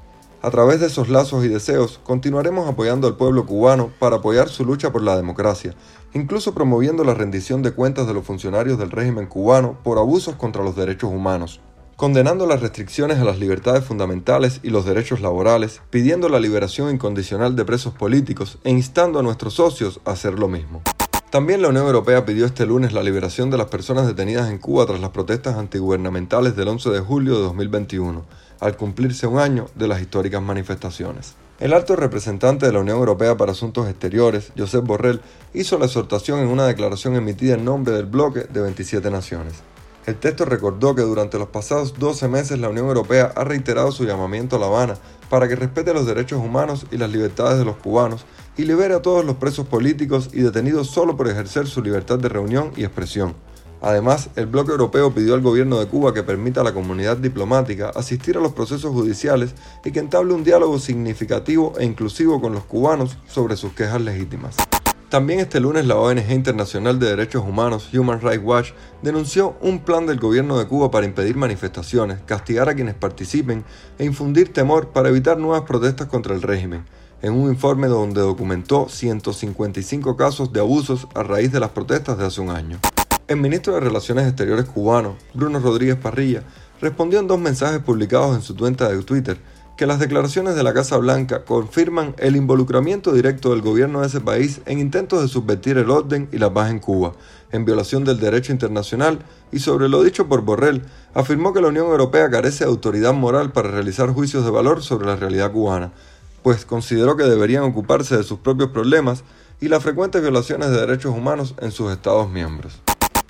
A 0.40 0.52
través 0.52 0.78
de 0.78 0.86
esos 0.86 1.08
lazos 1.08 1.44
y 1.44 1.48
deseos, 1.48 1.98
continuaremos 2.04 2.68
apoyando 2.68 3.08
al 3.08 3.16
pueblo 3.16 3.44
cubano 3.44 3.90
para 3.98 4.18
apoyar 4.18 4.48
su 4.48 4.64
lucha 4.64 4.92
por 4.92 5.02
la 5.02 5.16
democracia, 5.16 5.74
incluso 6.14 6.54
promoviendo 6.54 7.02
la 7.02 7.14
rendición 7.14 7.60
de 7.62 7.72
cuentas 7.72 8.06
de 8.06 8.14
los 8.14 8.24
funcionarios 8.24 8.78
del 8.78 8.92
régimen 8.92 9.26
cubano 9.26 9.76
por 9.82 9.98
abusos 9.98 10.36
contra 10.36 10.62
los 10.62 10.76
derechos 10.76 11.10
humanos, 11.10 11.60
condenando 12.00 12.46
las 12.46 12.62
restricciones 12.62 13.18
a 13.18 13.24
las 13.24 13.38
libertades 13.38 13.84
fundamentales 13.84 14.60
y 14.62 14.70
los 14.70 14.86
derechos 14.86 15.20
laborales, 15.20 15.82
pidiendo 15.90 16.30
la 16.30 16.40
liberación 16.40 16.88
incondicional 16.88 17.56
de 17.56 17.66
presos 17.66 17.92
políticos 17.92 18.56
e 18.64 18.70
instando 18.70 19.18
a 19.18 19.22
nuestros 19.22 19.52
socios 19.52 20.00
a 20.06 20.12
hacer 20.12 20.38
lo 20.38 20.48
mismo. 20.48 20.80
También 21.28 21.60
la 21.60 21.68
Unión 21.68 21.84
Europea 21.84 22.24
pidió 22.24 22.46
este 22.46 22.64
lunes 22.64 22.94
la 22.94 23.02
liberación 23.02 23.50
de 23.50 23.58
las 23.58 23.66
personas 23.66 24.06
detenidas 24.06 24.48
en 24.48 24.56
Cuba 24.56 24.86
tras 24.86 25.00
las 25.00 25.10
protestas 25.10 25.56
antigubernamentales 25.56 26.56
del 26.56 26.68
11 26.68 26.88
de 26.88 27.00
julio 27.00 27.34
de 27.34 27.42
2021, 27.42 28.24
al 28.60 28.78
cumplirse 28.78 29.26
un 29.26 29.38
año 29.38 29.66
de 29.74 29.86
las 29.86 30.00
históricas 30.00 30.40
manifestaciones. 30.40 31.34
El 31.58 31.74
alto 31.74 31.96
representante 31.96 32.64
de 32.64 32.72
la 32.72 32.80
Unión 32.80 32.96
Europea 32.96 33.36
para 33.36 33.52
Asuntos 33.52 33.86
Exteriores, 33.90 34.52
Josep 34.56 34.86
Borrell, 34.86 35.20
hizo 35.52 35.78
la 35.78 35.84
exhortación 35.84 36.40
en 36.40 36.48
una 36.48 36.66
declaración 36.66 37.14
emitida 37.16 37.56
en 37.56 37.66
nombre 37.66 37.92
del 37.92 38.06
bloque 38.06 38.44
de 38.50 38.62
27 38.62 39.10
naciones. 39.10 39.62
El 40.10 40.16
texto 40.16 40.44
recordó 40.44 40.96
que 40.96 41.02
durante 41.02 41.38
los 41.38 41.50
pasados 41.50 41.94
12 41.96 42.26
meses 42.26 42.58
la 42.58 42.68
Unión 42.68 42.88
Europea 42.88 43.32
ha 43.36 43.44
reiterado 43.44 43.92
su 43.92 44.04
llamamiento 44.04 44.56
a 44.56 44.58
La 44.58 44.66
Habana 44.66 44.96
para 45.28 45.46
que 45.46 45.54
respete 45.54 45.94
los 45.94 46.04
derechos 46.04 46.40
humanos 46.44 46.84
y 46.90 46.96
las 46.96 47.12
libertades 47.12 47.60
de 47.60 47.64
los 47.64 47.76
cubanos 47.76 48.26
y 48.56 48.64
libere 48.64 48.94
a 48.94 49.02
todos 49.02 49.24
los 49.24 49.36
presos 49.36 49.68
políticos 49.68 50.30
y 50.32 50.40
detenidos 50.40 50.88
solo 50.90 51.16
por 51.16 51.28
ejercer 51.28 51.68
su 51.68 51.80
libertad 51.80 52.18
de 52.18 52.28
reunión 52.28 52.72
y 52.76 52.82
expresión, 52.82 53.36
Además, 53.82 54.28
el 54.36 54.44
bloque 54.44 54.72
europeo 54.72 55.14
pidió 55.14 55.32
al 55.32 55.40
gobierno 55.40 55.78
de 55.78 55.86
Cuba 55.86 56.12
que 56.12 56.22
permita 56.22 56.60
a 56.60 56.64
la 56.64 56.74
comunidad 56.74 57.16
diplomática 57.16 57.90
asistir 57.94 58.36
a 58.36 58.40
los 58.40 58.52
procesos 58.52 58.92
judiciales 58.92 59.54
y 59.84 59.90
que 59.90 60.00
entable 60.00 60.34
un 60.34 60.44
diálogo 60.44 60.78
significativo 60.78 61.72
e 61.78 61.86
inclusivo 61.86 62.42
con 62.42 62.52
los 62.52 62.64
cubanos 62.64 63.16
sobre 63.26 63.56
sus 63.56 63.72
quejas 63.72 64.02
legítimas. 64.02 64.56
También 65.10 65.40
este 65.40 65.58
lunes 65.58 65.86
la 65.86 65.96
ONG 65.96 66.30
Internacional 66.30 67.00
de 67.00 67.08
Derechos 67.08 67.42
Humanos 67.42 67.88
Human 67.92 68.20
Rights 68.20 68.44
Watch 68.44 68.70
denunció 69.02 69.56
un 69.60 69.80
plan 69.80 70.06
del 70.06 70.20
gobierno 70.20 70.56
de 70.56 70.68
Cuba 70.68 70.92
para 70.92 71.04
impedir 71.04 71.36
manifestaciones, 71.36 72.20
castigar 72.26 72.68
a 72.68 72.74
quienes 72.74 72.94
participen 72.94 73.64
e 73.98 74.04
infundir 74.04 74.52
temor 74.52 74.90
para 74.90 75.08
evitar 75.08 75.36
nuevas 75.36 75.62
protestas 75.62 76.06
contra 76.06 76.32
el 76.32 76.42
régimen, 76.42 76.84
en 77.22 77.32
un 77.32 77.50
informe 77.50 77.88
donde 77.88 78.20
documentó 78.20 78.88
155 78.88 80.16
casos 80.16 80.52
de 80.52 80.60
abusos 80.60 81.08
a 81.16 81.24
raíz 81.24 81.50
de 81.50 81.58
las 81.58 81.70
protestas 81.70 82.16
de 82.16 82.26
hace 82.26 82.40
un 82.40 82.50
año. 82.50 82.78
El 83.26 83.38
ministro 83.38 83.74
de 83.74 83.80
Relaciones 83.80 84.28
Exteriores 84.28 84.66
cubano, 84.66 85.16
Bruno 85.34 85.58
Rodríguez 85.58 85.96
Parrilla, 85.96 86.44
respondió 86.80 87.18
en 87.18 87.26
dos 87.26 87.40
mensajes 87.40 87.80
publicados 87.80 88.36
en 88.36 88.42
su 88.42 88.56
cuenta 88.56 88.88
de 88.88 89.02
Twitter 89.02 89.38
que 89.80 89.86
las 89.86 89.98
declaraciones 89.98 90.56
de 90.56 90.62
la 90.62 90.74
Casa 90.74 90.98
Blanca 90.98 91.42
confirman 91.46 92.14
el 92.18 92.36
involucramiento 92.36 93.12
directo 93.14 93.48
del 93.48 93.62
gobierno 93.62 94.02
de 94.02 94.08
ese 94.08 94.20
país 94.20 94.60
en 94.66 94.78
intentos 94.78 95.22
de 95.22 95.28
subvertir 95.28 95.78
el 95.78 95.88
orden 95.88 96.28
y 96.32 96.36
la 96.36 96.52
paz 96.52 96.70
en 96.70 96.80
Cuba, 96.80 97.14
en 97.50 97.64
violación 97.64 98.04
del 98.04 98.20
derecho 98.20 98.52
internacional, 98.52 99.20
y 99.50 99.60
sobre 99.60 99.88
lo 99.88 100.02
dicho 100.02 100.28
por 100.28 100.42
Borrell, 100.42 100.82
afirmó 101.14 101.54
que 101.54 101.62
la 101.62 101.68
Unión 101.68 101.86
Europea 101.86 102.28
carece 102.28 102.64
de 102.64 102.68
autoridad 102.68 103.14
moral 103.14 103.52
para 103.52 103.70
realizar 103.70 104.10
juicios 104.10 104.44
de 104.44 104.50
valor 104.50 104.82
sobre 104.82 105.06
la 105.06 105.16
realidad 105.16 105.50
cubana, 105.50 105.92
pues 106.42 106.66
consideró 106.66 107.16
que 107.16 107.24
deberían 107.24 107.62
ocuparse 107.62 108.18
de 108.18 108.22
sus 108.22 108.40
propios 108.40 108.68
problemas 108.72 109.24
y 109.62 109.68
las 109.68 109.82
frecuentes 109.82 110.20
violaciones 110.20 110.68
de 110.68 110.78
derechos 110.78 111.16
humanos 111.16 111.54
en 111.58 111.72
sus 111.72 111.90
Estados 111.90 112.28
miembros. 112.28 112.82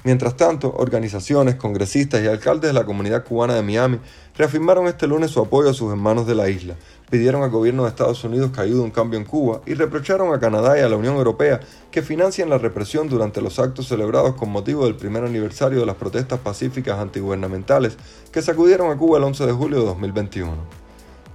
Mientras 0.02 0.34
tanto, 0.36 0.72
organizaciones, 0.76 1.56
congresistas 1.56 2.22
y 2.22 2.26
alcaldes 2.26 2.70
de 2.70 2.72
la 2.72 2.86
comunidad 2.86 3.22
cubana 3.22 3.54
de 3.54 3.62
Miami 3.62 3.98
reafirmaron 4.34 4.86
este 4.86 5.06
lunes 5.06 5.30
su 5.30 5.40
apoyo 5.40 5.68
a 5.68 5.74
sus 5.74 5.90
hermanos 5.90 6.26
de 6.26 6.34
la 6.34 6.48
isla, 6.48 6.74
pidieron 7.10 7.42
al 7.42 7.50
gobierno 7.50 7.82
de 7.82 7.90
Estados 7.90 8.24
Unidos 8.24 8.50
que 8.50 8.62
ayude 8.62 8.80
un 8.80 8.90
cambio 8.90 9.18
en 9.18 9.26
Cuba 9.26 9.60
y 9.66 9.74
reprocharon 9.74 10.32
a 10.32 10.40
Canadá 10.40 10.78
y 10.78 10.82
a 10.82 10.88
la 10.88 10.96
Unión 10.96 11.16
Europea 11.16 11.60
que 11.90 12.00
financien 12.00 12.48
la 12.48 12.56
represión 12.56 13.10
durante 13.10 13.42
los 13.42 13.58
actos 13.58 13.88
celebrados 13.88 14.36
con 14.36 14.48
motivo 14.50 14.86
del 14.86 14.96
primer 14.96 15.24
aniversario 15.24 15.80
de 15.80 15.86
las 15.86 15.96
protestas 15.96 16.40
pacíficas 16.40 16.98
antigubernamentales 16.98 17.98
que 18.32 18.40
sacudieron 18.40 18.90
a 18.90 18.96
Cuba 18.96 19.18
el 19.18 19.24
11 19.24 19.44
de 19.44 19.52
julio 19.52 19.80
de 19.80 19.84
2021. 19.84 20.80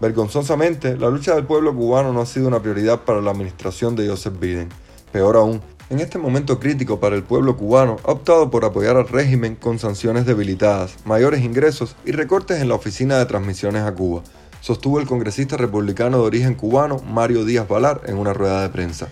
Vergonzosamente, 0.02 0.98
la 0.98 1.10
lucha 1.10 1.36
del 1.36 1.46
pueblo 1.46 1.74
cubano 1.76 2.12
no 2.12 2.22
ha 2.22 2.26
sido 2.26 2.48
una 2.48 2.62
prioridad 2.62 3.02
para 3.02 3.22
la 3.22 3.32
administración 3.32 3.96
de 3.96 4.10
Joseph 4.10 4.40
Biden. 4.40 4.70
Peor 5.12 5.38
aún, 5.38 5.62
en 5.90 6.00
este 6.00 6.18
momento 6.18 6.60
crítico 6.60 7.00
para 7.00 7.16
el 7.16 7.24
pueblo 7.24 7.58
cubano, 7.58 7.98
ha 8.06 8.12
optado 8.12 8.50
por 8.50 8.66
apoyar 8.66 8.98
al 8.98 9.08
régimen 9.08 9.56
con 9.56 9.78
sanciones 9.78 10.26
debilitadas, 10.26 10.98
mayores 11.06 11.42
ingresos 11.42 11.96
y 12.06 12.12
recortes 12.12 12.62
en 12.62 12.70
la 12.70 12.76
oficina 12.76 13.18
de 13.20 13.26
transmisiones 13.26 13.84
a 13.84 13.94
Cuba, 13.94 14.24
sostuvo 14.62 15.00
el 15.00 15.06
congresista 15.06 15.58
republicano 15.58 16.18
de 16.18 16.24
origen 16.24 16.56
cubano 16.56 16.98
Mario 17.00 17.46
Díaz 17.46 17.68
Valar 17.68 18.02
en 18.08 18.18
una 18.18 18.34
rueda 18.34 18.64
de 18.64 18.70
prensa. 18.70 19.10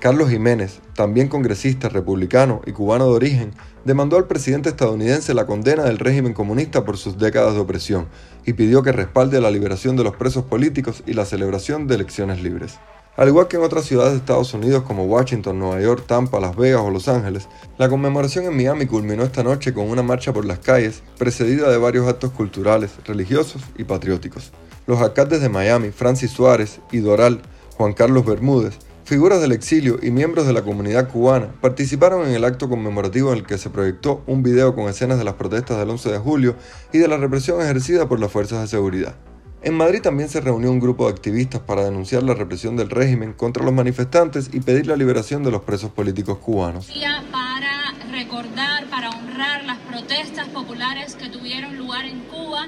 Carlos 0.00 0.30
Jiménez, 0.30 0.80
también 0.94 1.28
congresista 1.28 1.88
republicano 1.88 2.62
y 2.66 2.72
cubano 2.72 3.06
de 3.06 3.12
origen, 3.12 3.52
demandó 3.84 4.16
al 4.16 4.26
presidente 4.26 4.68
estadounidense 4.68 5.34
la 5.34 5.46
condena 5.46 5.84
del 5.84 5.98
régimen 5.98 6.34
comunista 6.34 6.84
por 6.84 6.98
sus 6.98 7.18
décadas 7.18 7.54
de 7.54 7.60
opresión 7.60 8.08
y 8.44 8.52
pidió 8.54 8.82
que 8.82 8.92
respalde 8.92 9.40
la 9.40 9.50
liberación 9.50 9.96
de 9.96 10.04
los 10.04 10.16
presos 10.16 10.44
políticos 10.44 11.02
y 11.06 11.14
la 11.14 11.24
celebración 11.24 11.86
de 11.86 11.96
elecciones 11.96 12.42
libres. 12.42 12.78
Al 13.18 13.26
igual 13.26 13.48
que 13.48 13.56
en 13.56 13.64
otras 13.64 13.84
ciudades 13.84 14.12
de 14.12 14.18
Estados 14.18 14.54
Unidos 14.54 14.84
como 14.84 15.04
Washington, 15.04 15.58
Nueva 15.58 15.80
York, 15.80 16.04
Tampa, 16.06 16.38
Las 16.38 16.54
Vegas 16.54 16.82
o 16.84 16.90
Los 16.90 17.08
Ángeles, 17.08 17.48
la 17.76 17.88
conmemoración 17.88 18.44
en 18.44 18.56
Miami 18.56 18.86
culminó 18.86 19.24
esta 19.24 19.42
noche 19.42 19.74
con 19.74 19.90
una 19.90 20.04
marcha 20.04 20.32
por 20.32 20.44
las 20.44 20.60
calles, 20.60 21.02
precedida 21.18 21.68
de 21.68 21.78
varios 21.78 22.06
actos 22.06 22.30
culturales, 22.30 22.92
religiosos 23.04 23.60
y 23.76 23.82
patrióticos. 23.82 24.52
Los 24.86 25.00
alcaldes 25.00 25.40
de 25.40 25.48
Miami, 25.48 25.90
Francis 25.90 26.30
Suárez 26.30 26.78
y 26.92 26.98
Doral, 26.98 27.42
Juan 27.76 27.92
Carlos 27.92 28.24
Bermúdez, 28.24 28.78
figuras 29.02 29.40
del 29.40 29.50
exilio 29.50 29.98
y 30.00 30.12
miembros 30.12 30.46
de 30.46 30.52
la 30.52 30.62
comunidad 30.62 31.10
cubana 31.10 31.52
participaron 31.60 32.24
en 32.24 32.36
el 32.36 32.44
acto 32.44 32.68
conmemorativo 32.68 33.32
en 33.32 33.38
el 33.38 33.44
que 33.44 33.58
se 33.58 33.68
proyectó 33.68 34.22
un 34.28 34.44
video 34.44 34.76
con 34.76 34.88
escenas 34.88 35.18
de 35.18 35.24
las 35.24 35.34
protestas 35.34 35.76
del 35.78 35.90
11 35.90 36.12
de 36.12 36.18
julio 36.18 36.54
y 36.92 36.98
de 36.98 37.08
la 37.08 37.16
represión 37.16 37.60
ejercida 37.60 38.08
por 38.08 38.20
las 38.20 38.30
fuerzas 38.30 38.60
de 38.60 38.68
seguridad. 38.68 39.16
En 39.60 39.74
Madrid 39.74 40.00
también 40.00 40.28
se 40.28 40.40
reunió 40.40 40.70
un 40.70 40.78
grupo 40.78 41.06
de 41.06 41.12
activistas 41.12 41.60
para 41.60 41.84
denunciar 41.84 42.22
la 42.22 42.34
represión 42.34 42.76
del 42.76 42.90
régimen 42.90 43.32
contra 43.32 43.64
los 43.64 43.74
manifestantes 43.74 44.50
y 44.52 44.60
pedir 44.60 44.86
la 44.86 44.94
liberación 44.94 45.42
de 45.42 45.50
los 45.50 45.62
presos 45.62 45.90
políticos 45.90 46.38
cubanos. 46.38 46.88
Para 47.32 47.92
recordar, 48.12 48.86
para 48.86 49.10
honrar 49.10 49.64
las 49.64 49.78
protestas 49.78 50.46
populares 50.48 51.16
que 51.16 51.28
tuvieron 51.28 51.76
lugar 51.76 52.04
en 52.04 52.20
Cuba 52.20 52.66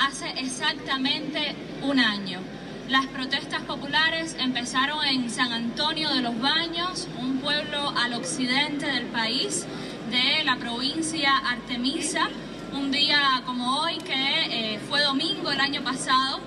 hace 0.00 0.30
exactamente 0.38 1.54
un 1.82 1.98
año. 1.98 2.40
Las 2.88 3.06
protestas 3.06 3.60
populares 3.62 4.34
empezaron 4.40 5.04
en 5.04 5.28
San 5.28 5.52
Antonio 5.52 6.08
de 6.08 6.22
los 6.22 6.40
Baños, 6.40 7.06
un 7.20 7.38
pueblo 7.38 7.90
al 7.96 8.14
occidente 8.14 8.86
del 8.86 9.06
país, 9.06 9.66
de 10.10 10.42
la 10.44 10.56
provincia 10.56 11.36
Artemisa 11.36 12.30
un 12.72 12.90
día 12.90 13.42
como 13.46 13.80
hoy, 13.80 13.98
que 13.98 14.14
eh, 14.14 14.80
fue 14.88 15.02
domingo 15.02 15.50
el 15.50 15.60
año 15.60 15.82
pasado, 15.82 16.40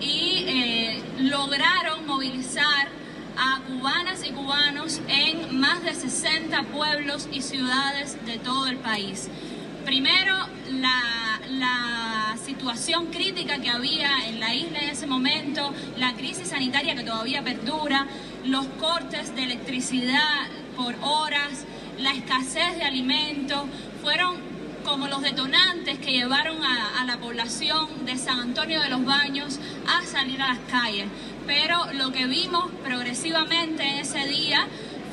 y 0.00 0.44
eh, 0.46 1.02
lograron 1.20 2.06
movilizar 2.06 2.88
a 3.36 3.60
cubanas 3.66 4.26
y 4.26 4.32
cubanos 4.32 5.00
en 5.08 5.58
más 5.58 5.82
de 5.82 5.94
60 5.94 6.64
pueblos 6.64 7.28
y 7.32 7.40
ciudades 7.42 8.24
de 8.26 8.38
todo 8.38 8.66
el 8.66 8.76
país. 8.78 9.28
Primero, 9.84 10.34
la, 10.70 11.40
la, 11.50 12.36
situación 12.44 13.06
crítica 13.06 13.60
que 13.60 13.70
había 13.70 14.26
en 14.26 14.40
la 14.40 14.54
isla 14.54 14.80
en 14.80 14.90
ese 14.90 15.06
momento, 15.06 15.72
la 15.96 16.12
crisis 16.14 16.48
sanitaria 16.48 16.94
que 16.94 17.02
todavía 17.02 17.42
perdura, 17.42 18.06
los 18.44 18.66
cortes 18.80 19.34
de 19.34 19.44
electricidad 19.44 20.48
por 20.76 20.94
horas, 21.02 21.64
la 21.98 22.12
escasez 22.12 22.76
de 22.76 22.82
alimentos, 22.82 23.62
fueron 24.02 24.51
como 24.92 25.08
los 25.08 25.22
detonantes 25.22 25.98
que 26.00 26.12
llevaron 26.12 26.62
a, 26.62 27.02
la 27.06 27.16
población 27.16 28.04
de 28.04 28.18
San 28.18 28.38
Antonio 28.40 28.78
de 28.82 28.90
los 28.90 29.02
Baños 29.06 29.58
a 29.88 30.04
salir 30.04 30.40
a 30.42 30.48
las 30.48 30.58
calles. 30.70 31.06
Pero 31.46 31.90
lo 31.94 32.12
que 32.12 32.26
vimos 32.26 32.70
progresivamente 32.84 33.82
en 33.84 34.00
ese 34.00 34.26
día 34.26 34.68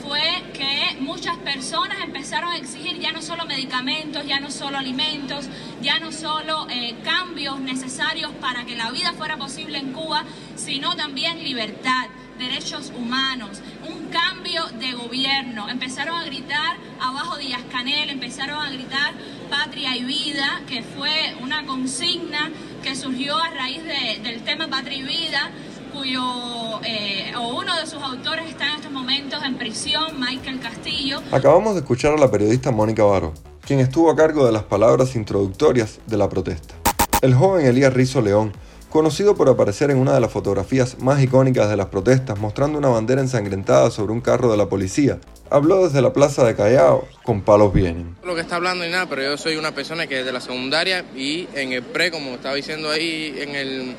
fue 0.06 0.44
que 0.54 0.98
muchas 1.00 1.38
personas 1.38 2.00
empezaron 2.04 2.52
a 2.52 2.58
exigir 2.58 3.00
ya 3.00 3.14
no 3.14 3.22
solo 3.22 3.46
medicamentos, 3.46 4.26
ya 4.28 4.42
no 4.42 4.52
solo 4.52 4.78
alimentos, 4.78 5.48
ya 5.82 5.98
no 6.00 6.12
solo 6.12 6.68
eh, 6.70 6.96
cambios 7.06 7.62
necesarios 7.62 8.34
para 8.42 8.66
que 8.66 8.76
la 8.76 8.92
vida 8.92 9.14
fuera 9.14 9.38
posible 9.38 9.78
en 9.78 9.94
Cuba, 9.94 10.26
sino 10.58 10.98
también 10.98 11.42
libertad, 11.42 12.08
derechos 12.38 12.92
humanos, 12.98 13.62
cambio 14.10 14.66
de 14.80 14.94
gobierno. 14.94 15.70
Empezaron 15.70 16.16
a 16.16 16.26
gritar 16.26 16.78
abajo 17.00 17.38
Díaz 17.38 17.62
Canel, 17.72 18.10
empezaron 18.10 18.60
a 18.60 18.70
gritar 18.70 19.14
patria 19.50 19.96
y 19.96 20.04
vida, 20.04 20.62
que 20.68 20.84
fue 20.84 21.36
una 21.42 21.66
consigna 21.66 22.52
que 22.84 22.96
surgió 22.96 23.38
a 23.38 23.50
raíz 23.50 23.82
del 24.24 24.44
tema 24.44 24.68
patria 24.68 24.98
y 24.98 25.04
vida, 25.04 25.52
cuyo 25.94 26.80
eh, 26.84 27.34
o 27.38 27.60
uno 27.60 27.76
de 27.80 27.86
sus 27.88 28.02
autores 28.02 28.48
está 28.50 28.68
en 28.68 28.76
estos 28.76 28.92
momentos 28.92 29.44
en 29.44 29.58
prisión, 29.58 30.20
Michael 30.20 30.60
Castillo. 30.60 31.22
Acabamos 31.32 31.74
de 31.74 31.82
escuchar 31.82 32.14
a 32.14 32.18
la 32.18 32.30
periodista 32.30 32.72
Mónica 32.72 33.04
Baro, 33.04 33.34
quien 33.66 33.80
estuvo 33.80 34.12
a 34.12 34.16
cargo 34.16 34.46
de 34.46 34.52
las 34.52 34.64
palabras 34.64 35.16
introductorias 35.16 36.00
de 36.08 36.18
la 36.18 36.30
protesta. 36.30 36.76
El 37.22 37.34
joven 37.34 37.66
Elías 37.66 37.94
Rizo 37.94 38.22
León 38.22 38.54
conocido 38.90 39.36
por 39.36 39.50
aparecer 39.50 39.92
en 39.92 39.98
una 39.98 40.14
de 40.14 40.20
las 40.20 40.32
fotografías 40.32 41.00
más 41.00 41.22
icónicas 41.22 41.70
de 41.70 41.78
las 41.78 41.88
protestas 41.88 42.40
mostrando 42.40 42.78
una 42.78 42.90
bandera 42.90 43.22
ensangrentada 43.22 43.92
sobre 43.92 44.14
un 44.14 44.22
carro 44.22 44.52
de 44.52 44.58
la 44.58 44.68
policía. 44.68 45.20
Habló 45.50 45.86
desde 45.86 46.02
la 46.02 46.14
plaza 46.14 46.44
de 46.46 46.56
Callao 46.56 47.08
con 47.24 47.42
palos 47.42 47.74
vienen. 47.74 48.16
Lo 48.24 48.36
que 48.36 48.42
está 48.42 48.56
hablando 48.56 48.86
y 48.86 48.90
nada, 48.90 49.08
pero 49.08 49.24
yo 49.24 49.38
soy 49.38 49.56
una 49.56 49.74
persona 49.74 50.08
que 50.08 50.18
desde 50.18 50.32
la 50.32 50.42
secundaria 50.42 51.06
y 51.16 51.48
en 51.54 51.74
el 51.74 51.84
pre, 51.84 52.12
como 52.12 52.32
estaba 52.32 52.56
diciendo 52.56 52.90
ahí 52.90 53.36
en 53.38 53.56
el, 53.56 53.96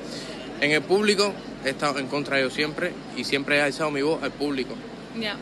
en 0.61 0.71
el 0.73 0.83
público, 0.83 1.33
he 1.65 1.71
estado 1.71 1.99
en 1.99 2.07
contra 2.07 2.37
de 2.37 2.43
ellos 2.43 2.55
siempre 2.55 2.93
y 3.17 3.25
siempre 3.25 3.59
he 3.59 3.63
alzado 3.63 3.91
mi 3.91 4.03
voz 4.03 4.23
al 4.23 4.33
público. 4.33 4.75
Ya. 5.19 5.37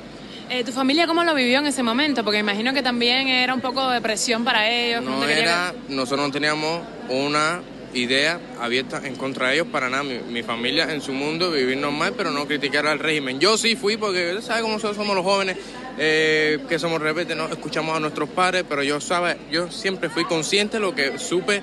Eh, 0.50 0.64
¿Tu 0.64 0.72
familia 0.72 1.06
cómo 1.06 1.24
lo 1.24 1.34
vivió 1.34 1.58
en 1.58 1.66
ese 1.66 1.82
momento? 1.82 2.24
Porque 2.24 2.38
imagino 2.38 2.72
que 2.72 2.82
también 2.82 3.28
era 3.28 3.52
un 3.52 3.60
poco 3.60 3.90
de 3.90 4.00
presión 4.00 4.44
para 4.44 4.70
ellos. 4.70 5.02
No 5.02 5.22
era, 5.24 5.74
nosotros 5.90 6.26
no 6.26 6.32
teníamos 6.32 6.80
una 7.10 7.60
idea 7.94 8.40
abierta 8.60 9.00
en 9.04 9.16
contra 9.16 9.48
de 9.48 9.54
ellos 9.54 9.68
para 9.70 9.88
nada. 9.88 10.02
Mi, 10.02 10.42
familia 10.42 10.92
en 10.92 11.00
su 11.00 11.12
mundo, 11.12 11.50
vivir 11.50 11.76
normal, 11.76 12.14
pero 12.16 12.30
no 12.30 12.46
criticar 12.46 12.86
al 12.86 12.98
régimen. 12.98 13.40
Yo 13.40 13.58
sí 13.58 13.76
fui 13.76 13.96
porque, 13.96 14.40
¿sabes 14.40 14.62
cómo 14.62 14.78
somos 14.78 15.14
los 15.14 15.24
jóvenes? 15.24 15.56
Eh, 15.98 16.60
que 16.68 16.78
somos 16.78 17.00
rebeldes, 17.00 17.36
no 17.36 17.48
escuchamos 17.48 17.96
a 17.96 18.00
nuestros 18.00 18.28
padres, 18.28 18.64
pero 18.68 18.82
yo, 18.82 19.00
sabe, 19.00 19.36
yo 19.50 19.70
siempre 19.70 20.08
fui 20.08 20.24
consciente, 20.24 20.78
lo 20.78 20.94
que 20.94 21.18
supe 21.18 21.62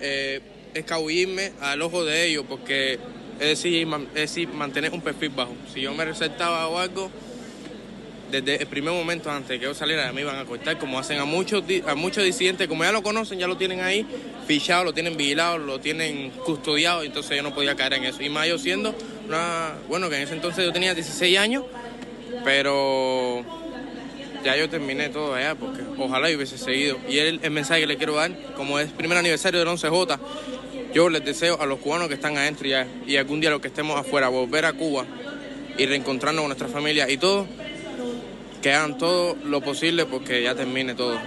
eh, 0.00 0.40
escabullirme 0.74 1.52
al 1.60 1.80
ojo 1.82 2.04
de 2.04 2.26
ellos, 2.26 2.44
porque 2.48 2.98
es 3.38 3.46
decir, 3.46 3.88
es 4.14 4.14
decir, 4.14 4.48
mantener 4.48 4.92
un 4.92 5.00
perfil 5.00 5.30
bajo. 5.30 5.54
Si 5.72 5.80
yo 5.80 5.94
me 5.94 6.04
resaltaba 6.04 6.66
o 6.68 6.78
algo, 6.78 7.10
desde 8.30 8.62
el 8.62 8.66
primer 8.66 8.92
momento 8.92 9.30
antes 9.30 9.48
de 9.48 9.58
que 9.58 9.64
yo 9.64 9.74
saliera 9.74 10.12
me 10.12 10.22
iban 10.22 10.36
a 10.36 10.44
cortar, 10.44 10.78
como 10.78 10.98
hacen 10.98 11.18
a 11.18 11.24
muchos, 11.24 11.64
a 11.86 11.94
muchos 11.94 12.24
disidentes, 12.24 12.68
como 12.68 12.84
ya 12.84 12.92
lo 12.92 13.02
conocen, 13.02 13.38
ya 13.38 13.46
lo 13.46 13.56
tienen 13.56 13.80
ahí 13.80 14.06
fichado, 14.46 14.84
lo 14.84 14.92
tienen 14.92 15.16
vigilado, 15.16 15.58
lo 15.58 15.80
tienen 15.80 16.30
custodiado, 16.30 17.02
entonces 17.02 17.36
yo 17.36 17.42
no 17.42 17.54
podía 17.54 17.74
caer 17.74 17.94
en 17.94 18.04
eso. 18.04 18.22
Y 18.22 18.28
más 18.28 18.48
yo 18.48 18.58
siendo 18.58 18.94
una, 19.26 19.74
bueno, 19.88 20.08
que 20.08 20.16
en 20.16 20.22
ese 20.22 20.34
entonces 20.34 20.64
yo 20.64 20.72
tenía 20.72 20.94
16 20.94 21.38
años, 21.38 21.64
pero 22.44 23.44
ya 24.44 24.56
yo 24.56 24.68
terminé 24.68 25.08
todo 25.08 25.34
allá, 25.34 25.54
porque 25.54 25.82
ojalá 25.98 26.30
yo 26.30 26.36
hubiese 26.36 26.58
seguido. 26.58 26.98
Y 27.08 27.18
el, 27.18 27.40
el 27.42 27.50
mensaje 27.50 27.80
que 27.80 27.86
le 27.86 27.96
quiero 27.96 28.14
dar, 28.14 28.30
como 28.56 28.78
es 28.78 28.90
primer 28.90 29.18
aniversario 29.18 29.60
del 29.60 29.68
11J, 29.68 30.18
yo 30.92 31.08
les 31.08 31.24
deseo 31.24 31.60
a 31.60 31.66
los 31.66 31.78
cubanos 31.78 32.08
que 32.08 32.14
están 32.14 32.36
adentro 32.36 32.66
ya, 32.66 32.86
y 33.06 33.16
algún 33.16 33.40
día 33.40 33.50
los 33.50 33.60
que 33.60 33.68
estemos 33.68 33.98
afuera, 33.98 34.28
volver 34.28 34.64
a 34.64 34.72
Cuba 34.72 35.06
y 35.78 35.86
reencontrarnos 35.86 36.42
con 36.42 36.48
nuestra 36.48 36.68
familia 36.68 37.08
y 37.08 37.16
todo, 37.16 37.46
que 38.60 38.72
hagan 38.72 38.98
todo 38.98 39.36
lo 39.44 39.60
posible 39.60 40.06
porque 40.06 40.42
ya 40.42 40.54
termine 40.54 40.94
todo. 40.94 41.18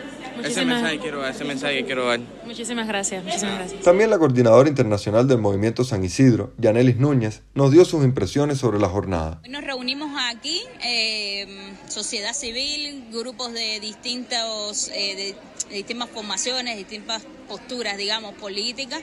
Ese 0.42 0.66
mensaje, 0.66 1.00
quiero, 1.00 1.28
ese 1.28 1.44
mensaje 1.44 1.86
quiero 1.86 2.08
dar. 2.08 2.20
Muchísimas 2.46 2.88
gracias, 2.88 3.24
muchísimas 3.24 3.56
gracias. 3.56 3.82
También 3.84 4.10
la 4.10 4.18
coordinadora 4.18 4.68
internacional 4.68 5.28
del 5.28 5.38
Movimiento 5.38 5.84
San 5.84 6.04
Isidro, 6.04 6.54
Yanelis 6.58 6.98
Núñez, 6.98 7.44
nos 7.54 7.72
dio 7.72 7.86
sus 7.86 8.04
impresiones 8.04 8.58
sobre 8.58 8.80
la 8.80 8.90
jornada. 8.90 9.42
Nos 9.48 9.64
reunimos 9.64 10.12
aquí, 10.32 10.62
eh, 10.84 11.46
sociedad 11.88 12.34
civil, 12.34 13.06
grupos 13.12 13.54
de 13.54 13.80
distintos, 13.80 14.90
eh, 14.94 15.36
de, 15.70 15.76
distintas 15.76 16.10
formaciones, 16.10 16.78
distintas 16.78 17.24
posturas, 17.48 17.98
digamos, 17.98 18.34
políticas, 18.34 19.02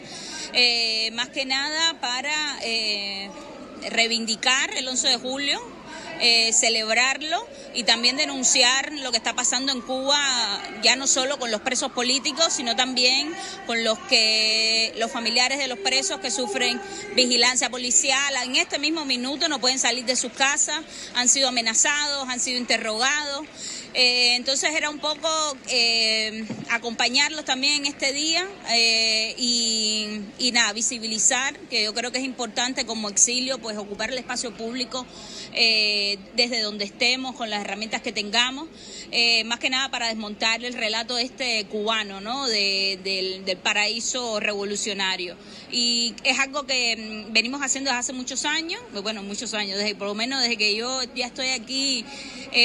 eh, 0.53 1.11
más 1.13 1.29
que 1.29 1.47
nada 1.47 2.01
para 2.01 2.31
reivindicar 3.91 4.71
el 4.77 4.87
11 4.87 5.09
de 5.09 5.17
julio, 5.17 5.61
eh, 6.21 6.53
celebrarlo 6.53 7.47
y 7.75 7.85
también 7.85 8.17
denunciar 8.17 8.93
lo 8.93 9.11
que 9.11 9.17
está 9.17 9.35
pasando 9.35 9.73
en 9.73 9.81
Cuba, 9.81 10.19
ya 10.83 10.97
no 10.97 11.07
solo 11.07 11.39
con 11.39 11.51
los 11.51 11.61
presos 11.61 11.93
políticos, 11.93 12.53
sino 12.53 12.77
también 12.77 13.33
con 13.67 13.83
los 13.85 13.99
que 14.01 14.93
los 14.99 15.11
familiares 15.11 15.59
de 15.59 15.69
los 15.69 15.79
presos 15.79 16.21
que 16.21 16.31
sufren 16.31 16.81
vigilancia 17.15 17.71
policial. 17.71 18.35
En 18.45 18.57
este 18.57 18.79
mismo 18.79 19.05
minuto 19.05 19.49
no 19.49 19.61
pueden 19.61 19.79
salir 19.79 20.05
de 20.05 20.17
sus 20.17 20.33
casas, 20.33 20.81
han 21.15 21.29
sido 21.29 21.49
amenazados, 21.49 22.29
han 22.29 22.41
sido 22.41 22.59
interrogados. 22.59 23.47
Eh, 23.95 24.37
entonces 24.37 24.71
era 24.75 24.89
un 24.89 24.99
poco 24.99 25.29
eh, 25.69 26.45
acompañarlos 26.71 27.45
también 27.45 27.85
en 27.85 27.87
este 27.87 28.13
día 28.13 28.47
eh, 28.71 29.35
y, 29.37 30.21
y, 30.39 30.53
nada, 30.53 30.73
visibilizar, 30.73 31.59
que 31.69 31.85
yo 31.85 31.93
creo 31.93 32.13
que 32.13 32.19
es 32.19 32.25
importante 32.25 32.87
como 32.87 33.09
exilio, 33.09 33.59
pues 33.59 33.77
ocupar 33.77 34.11
el 34.11 34.19
espacio 34.19 34.53
público 34.57 35.07
desde 35.53 36.61
donde 36.61 36.85
estemos, 36.85 37.35
con 37.35 37.51
las 37.51 37.63
herramientas 37.63 38.03
que 38.03 38.13
tengamos, 38.13 38.69
más 39.45 39.59
que 39.59 39.71
nada 39.71 39.91
para 39.91 40.09
desmontar 40.09 40.65
el 40.65 40.75
relato 40.75 41.19
este 41.19 41.65
cubano, 41.67 42.21
¿no? 42.21 42.47
del, 42.47 43.45
del 43.45 43.57
paraíso 43.57 44.41
revolucionario. 44.41 45.37
Y 45.73 46.15
es 46.25 46.39
algo 46.39 46.65
que 46.65 47.27
mm, 47.29 47.33
venimos 47.33 47.61
haciendo 47.61 47.91
desde 47.91 48.01
hace 48.01 48.13
muchos 48.13 48.45
años, 48.45 48.81
bueno, 49.03 49.23
muchos 49.23 49.55
años, 49.55 49.79
desde 49.79 49.95
por 49.95 50.09
lo 50.09 50.15
menos 50.15 50.41
desde 50.43 50.57
que 50.57 50.75
yo 50.75 51.03
ya 51.15 51.27
estoy 51.27 51.49
aquí, 51.49 52.05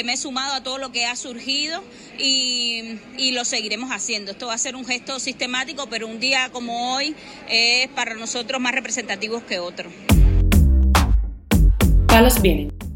me 0.04 0.14
he 0.14 0.18
sumado 0.18 0.54
a 0.54 0.64
todo 0.64 0.78
lo 0.78 0.92
que 0.92 1.06
ha 1.06 1.16
surgido 1.16 1.84
y, 2.18 3.00
y, 3.18 3.32
lo 3.32 3.46
seguiremos 3.46 3.92
haciendo. 3.92 4.32
Esto 4.32 4.48
va 4.48 4.54
a 4.54 4.58
ser 4.58 4.75
un 4.75 4.86
gesto 4.86 5.20
sistemático, 5.20 5.88
pero 5.90 6.08
un 6.08 6.20
día 6.20 6.50
como 6.52 6.96
hoy 6.96 7.16
es 7.50 7.88
para 7.90 8.16
nosotros 8.16 8.62
más 8.62 8.74
representativo 8.74 9.46
que 9.46 9.60
otro. 9.60 9.92
Palos 12.08 12.42
Vienen, 12.42 12.72